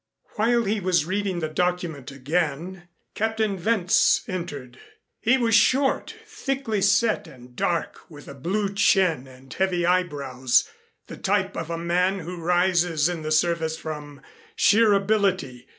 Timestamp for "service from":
13.31-14.21